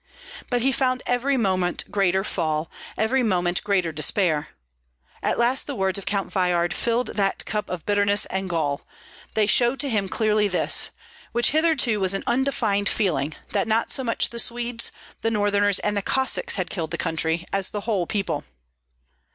[0.49, 4.47] But he found every moment greater fall, every moment greater despair.
[5.21, 8.81] At last the words of Count Veyhard filled that cup of bitterness and gall;
[9.35, 10.89] they showed to him clearly this,
[11.33, 14.91] which hitherto was an undefined feeling, that not so much the Swedes,
[15.21, 18.43] the Northerners, and the Cossacks had killed the country, as the whole people.